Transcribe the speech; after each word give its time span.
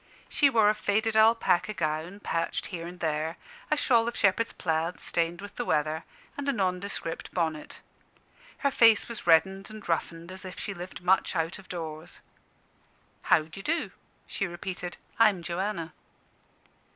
She 0.27 0.49
wore 0.49 0.67
a 0.67 0.73
faded 0.73 1.15
alpaca 1.15 1.75
gown, 1.75 2.21
patched 2.21 2.65
here 2.73 2.87
and 2.87 2.99
there, 3.01 3.37
a 3.69 3.77
shawl 3.77 4.07
of 4.07 4.17
shepherd's 4.17 4.51
plaid 4.53 4.99
stained 4.99 5.41
with 5.41 5.57
the 5.57 5.63
weather, 5.63 6.05
and 6.35 6.49
a 6.49 6.51
nondescript 6.51 7.31
bonnet. 7.35 7.81
Her 8.65 8.71
face 8.71 9.07
was 9.07 9.27
red 9.27 9.45
and 9.45 9.87
roughened, 9.87 10.31
as 10.31 10.43
if 10.43 10.59
she 10.59 10.73
lived 10.73 11.03
much 11.03 11.35
out 11.35 11.59
of 11.59 11.69
doors. 11.69 12.19
"How 13.29 13.43
d'ye 13.43 13.61
do?" 13.61 13.91
she 14.25 14.47
repeated 14.47 14.97
"I'm 15.19 15.43
Joanna." 15.43 15.93